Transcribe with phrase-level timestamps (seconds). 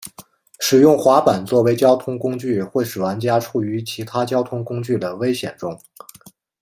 [0.59, 5.79] 使用滑板作为交通工具会使玩家处于其他交通工具的危险中。